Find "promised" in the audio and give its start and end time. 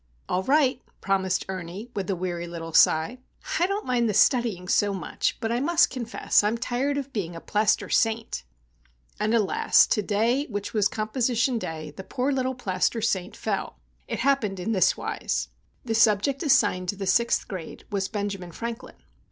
0.99-1.45